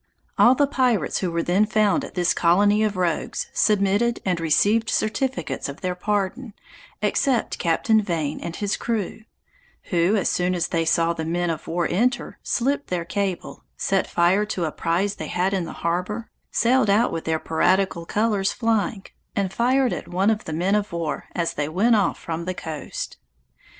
All 0.35 0.55
the 0.55 0.65
pirates 0.65 1.19
who 1.19 1.29
were 1.29 1.43
then 1.43 1.67
found 1.67 2.03
at 2.03 2.15
this 2.15 2.33
colony 2.33 2.81
of 2.83 2.97
rogues, 2.97 3.45
submitted 3.53 4.19
and 4.25 4.39
received 4.39 4.89
certificates 4.89 5.69
of 5.69 5.81
their 5.81 5.93
pardon, 5.93 6.55
except 7.03 7.59
Captain 7.59 8.01
Vane 8.01 8.39
and 8.39 8.55
his 8.55 8.77
crew; 8.77 9.25
who, 9.91 10.15
as 10.15 10.27
soon 10.27 10.55
as 10.55 10.69
they 10.69 10.85
saw 10.85 11.13
the 11.13 11.23
men 11.23 11.51
of 11.51 11.67
war 11.67 11.87
enter, 11.87 12.39
slipped 12.41 12.87
their 12.87 13.05
cable, 13.05 13.63
set 13.77 14.07
fire 14.07 14.43
to 14.43 14.65
a 14.65 14.71
prize 14.71 15.17
they 15.17 15.27
had 15.27 15.53
in 15.53 15.65
the 15.65 15.71
harbor, 15.85 16.31
sailed 16.49 16.89
out 16.89 17.11
with 17.11 17.25
their 17.25 17.37
piratical 17.37 18.07
colors 18.07 18.51
flying, 18.51 19.05
and 19.35 19.53
fired 19.53 19.93
at 19.93 20.07
one 20.07 20.31
of 20.31 20.45
the 20.45 20.53
men 20.53 20.73
of 20.73 20.91
war, 20.91 21.25
as 21.35 21.53
they 21.53 21.69
went 21.69 21.95
off 21.95 22.17
from 22.17 22.45
the 22.45 22.55
coast. 22.55 23.17